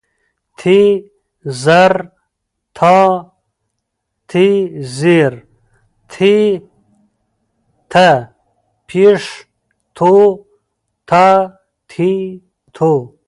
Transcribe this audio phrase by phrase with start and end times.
[0.59, 0.61] ت
[1.63, 1.93] زر
[2.77, 2.95] تا،
[4.29, 4.31] ت
[4.97, 5.33] زېر
[6.11, 6.35] تي،
[7.91, 7.95] ت
[8.87, 9.23] پېښ
[9.97, 10.11] تو،
[11.09, 11.25] تا
[11.91, 12.11] تي
[12.77, 12.91] تو